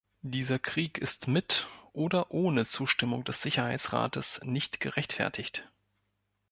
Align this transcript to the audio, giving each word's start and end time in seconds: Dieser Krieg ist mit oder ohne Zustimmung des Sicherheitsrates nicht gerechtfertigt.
Dieser 0.23 0.57
Krieg 0.57 0.97
ist 0.97 1.27
mit 1.27 1.67
oder 1.93 2.31
ohne 2.31 2.65
Zustimmung 2.65 3.23
des 3.23 3.43
Sicherheitsrates 3.43 4.41
nicht 4.43 4.79
gerechtfertigt. 4.79 5.69